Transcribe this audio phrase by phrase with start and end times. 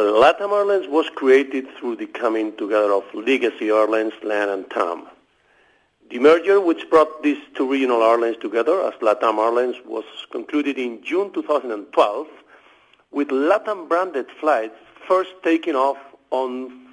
[0.00, 5.06] Well, LATAM Airlines was created through the coming together of Legacy Airlines, LAN, and TAM.
[6.08, 11.04] The merger, which brought these two regional airlines together as LATAM Airlines, was concluded in
[11.04, 12.26] June 2012,
[13.10, 15.98] with LATAM branded flights first taking off
[16.30, 16.86] on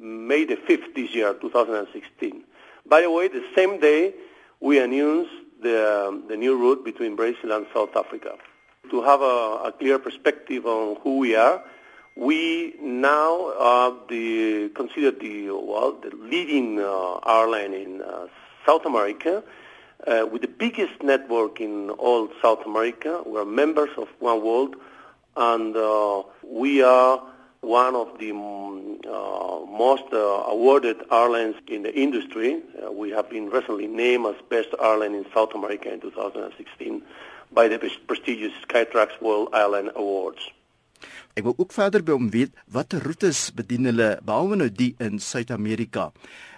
[0.00, 2.42] May the 5th this year, 2016.
[2.86, 4.14] By the way, the same day
[4.60, 5.30] we announced
[5.62, 8.38] the, um, the new route between Brazil and South Africa.
[8.92, 11.62] To have a, a clear perspective on who we are,
[12.16, 18.26] we now are the, considered the, well, the leading uh, airline in uh,
[18.64, 19.44] South America
[20.06, 23.22] uh, with the biggest network in all South America.
[23.26, 24.76] We're members of One World,
[25.36, 27.22] and uh, we are
[27.60, 32.62] one of the mm, uh, most uh, awarded airlines in the industry.
[32.92, 37.02] We have been recently named as best airline in South America in 2016
[37.52, 40.50] by the prestigious Skytrax World Airline Awards.
[41.36, 45.20] Ek wil ook verder by hom weet watter roetes bedien hulle behalwe nou die in
[45.20, 46.10] Suid-Amerika.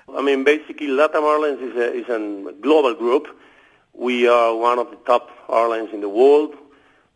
[0.09, 2.19] I mean basically LATAM Airlines is a is a
[2.61, 3.29] global group.
[3.93, 6.55] We are one of the top airlines in the world.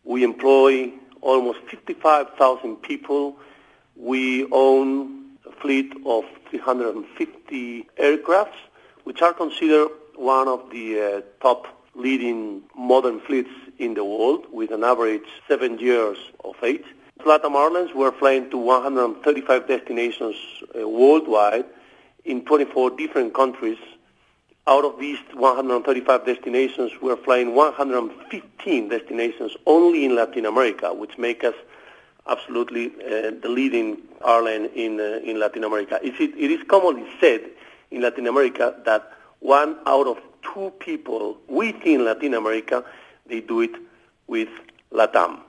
[0.03, 3.37] We employ almost 55,000 people.
[3.95, 8.59] We own a fleet of 350 aircrafts,
[9.05, 14.71] which are considered one of the uh, top leading modern fleets in the world, with
[14.71, 16.85] an average seven years of age.
[17.19, 20.35] LATAM Airlines, we're flying to 135 destinations
[20.77, 21.65] uh, worldwide
[22.25, 23.77] in 24 different countries.
[24.67, 31.43] Out of these 135 destinations, we're flying 115 destinations only in Latin America, which make
[31.43, 31.53] us
[32.27, 35.99] absolutely uh, the leading airline in uh, in Latin America.
[36.01, 37.41] It, it is commonly said
[37.91, 40.17] in Latin America that one out of
[40.53, 42.83] two people within Latin America
[43.25, 43.71] they do it
[44.27, 44.49] with
[44.91, 45.39] LATAM.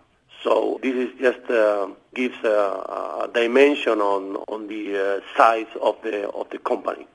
[0.45, 5.97] So this is just uh, gives a, a dimension on on the uh, size of
[6.03, 7.06] the of the company.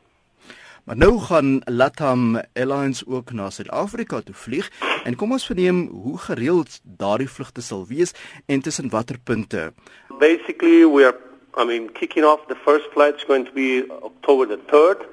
[0.84, 4.72] Maar nou gaan LATAM Airlines ook na Suid-Afrika toe vlieg
[5.04, 8.14] en kom ons verneem hoe gereeld daardie vlugte sal wees
[8.46, 9.74] en tussen watter punte.
[10.20, 11.18] Basically we are
[11.62, 15.06] I mean kicking off the first flight is going to be October the 3rd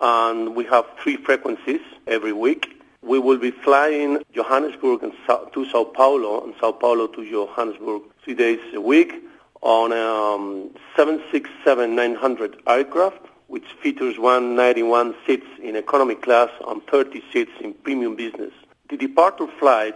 [0.00, 2.77] and we have three frequencies every week.
[3.08, 5.12] We will be flying Johannesburg and
[5.54, 9.14] to Sao Paulo and Sao Paulo to Johannesburg three days a week
[9.62, 17.72] on um, 767-900 aircraft which features 191 seats in economy class and 30 seats in
[17.72, 18.52] premium business.
[18.90, 19.94] The departure flight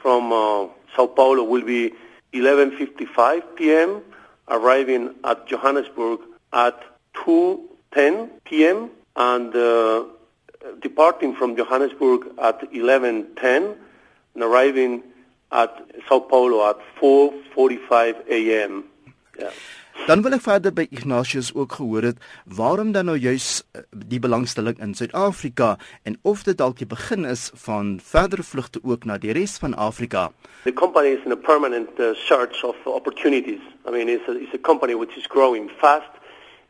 [0.00, 1.92] from uh, Sao Paulo will be
[2.32, 4.00] 11.55 p.m.,
[4.48, 6.20] arriving at Johannesburg
[6.54, 6.82] at
[7.12, 10.04] 2.10 p.m., and uh,
[10.80, 13.76] departing from Johannesburg at 11.10
[14.34, 15.02] and arriving
[15.52, 15.70] at
[16.08, 18.84] Sao Paulo at 4.45 a.m.
[19.38, 19.50] Yeah.
[20.06, 24.18] Dan wil ek verder by Ignatius ook gehoor het waarom dan nou juis eh, die
[24.20, 29.16] belangstelling in Suid-Afrika en of dit dalk die begin is van verdere vlugte ook na
[29.22, 30.32] die res van Afrika.
[30.66, 33.62] The company is in a permanent uh, search of opportunities.
[33.86, 36.10] I mean it's a, it's a company which is growing fast.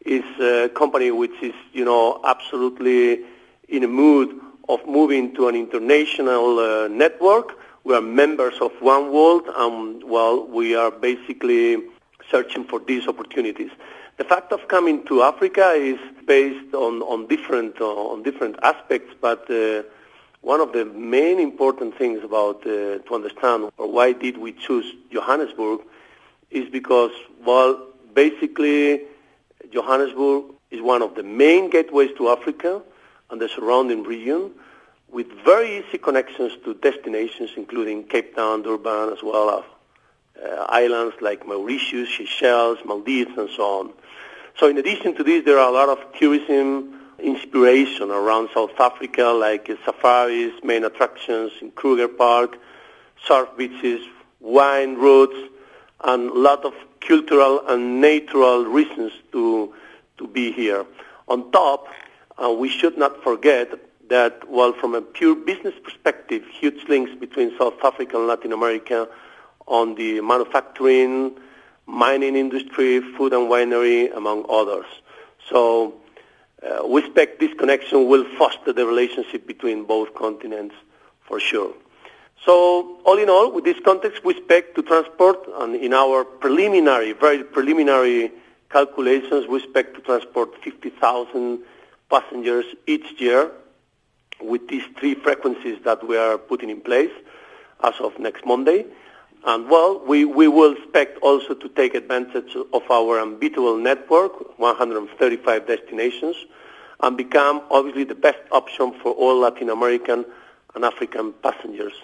[0.05, 3.25] It's a company which is, you know, absolutely
[3.69, 7.59] in a mood of moving to an international uh, network.
[7.85, 11.83] We are members of One World and well we are basically
[12.31, 13.71] searching for these opportunities.
[14.17, 19.15] The fact of coming to Africa is based on, on different uh, on different aspects,
[19.21, 19.83] but uh,
[20.41, 24.87] one of the main important things about uh, to understand or why did we choose
[25.11, 25.81] Johannesburg
[26.51, 27.13] is because
[27.45, 29.03] well basically
[29.73, 32.83] Johannesburg is one of the main gateways to Africa
[33.35, 34.53] and the surrounding region
[35.11, 39.65] with very easy connections to destinations including Cape Town, Durban as well as
[40.41, 43.93] uh, islands like Mauritius, Seychelles, Maldives, and so on.
[44.57, 49.25] So in addition to this, there are a lot of tourism inspiration around South Africa,
[49.25, 52.57] like uh, safaris, main attractions in Kruger Park,
[53.27, 54.01] surf beaches,
[54.39, 55.37] wine routes,
[56.05, 59.75] and a lot of cultural and natural reasons to
[60.19, 60.87] to be here.
[61.27, 61.89] On top,
[62.43, 63.73] uh, we should not forget
[64.09, 69.09] that while from a pure business perspective, huge links between South Africa and Latin America
[69.67, 71.37] on the manufacturing,
[71.87, 74.87] mining industry, food and winery, among others.
[75.49, 75.95] So
[76.63, 80.75] uh, we expect this connection will foster the relationship between both continents
[81.27, 81.75] for sure.
[82.45, 87.13] So all in all, with this context, we expect to transport, and in our preliminary,
[87.13, 88.33] very preliminary
[88.71, 91.61] calculations, we expect to transport 50,000
[92.15, 93.51] passengers each year
[94.41, 97.11] with these three frequencies that we are putting in place
[97.83, 98.87] as of next Monday.
[99.45, 105.67] And well, we, we will expect also to take advantage of our unbeatable network, 135
[105.67, 106.37] destinations,
[107.01, 110.25] and become obviously the best option for all Latin American
[110.77, 111.95] and African passengers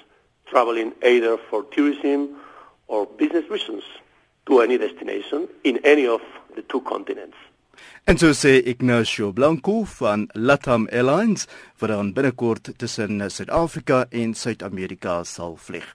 [0.47, 2.37] traveling either for tourism
[2.89, 3.85] or business reasons
[4.47, 6.21] to any destination in any of
[6.57, 7.37] the two continents.
[8.05, 11.47] En so sê Ignacio Blanco van Latam Airlines
[11.79, 15.95] wat dan binnekort tussen Suid-Afrika en Suid-Amerika sal vlieg.